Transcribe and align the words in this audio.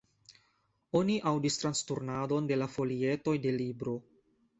Oni 0.99 1.17
aŭdis 1.31 1.57
transturnadon 1.63 2.47
de 2.53 2.57
la 2.61 2.69
folietoj 2.77 3.35
de 3.45 3.53
libro. 3.59 3.95